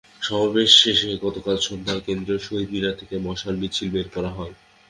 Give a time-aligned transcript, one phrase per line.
[0.21, 4.53] সমাবেশ শেষে গতকাল সন্ধ্যায় কেন্দ্রীয় শহীদ মিনার থেকে মশাল মিছিল বের করা হয়।